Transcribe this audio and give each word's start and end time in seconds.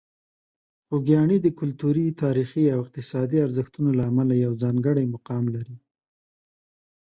خوږیاڼي 0.85 1.37
د 1.41 1.47
کلتوري، 1.59 2.05
تاریخي 2.23 2.63
او 2.73 2.79
اقتصادي 2.83 3.37
ارزښتونو 3.45 3.89
له 3.97 4.03
امله 4.09 4.33
یو 4.45 4.53
ځانګړی 4.63 5.05
مقام 5.13 5.43
لري. 5.55 5.77